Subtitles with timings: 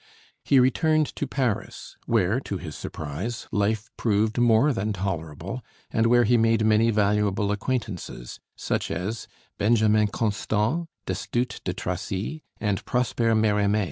[0.43, 6.23] He returned to Paris, where to his surprise life proved more than tolerable, and where
[6.23, 9.27] he made many valuable acquaintances, such as
[9.59, 13.79] Benjamin Constant, Destutt de Tracy, and Prosper Mérimée.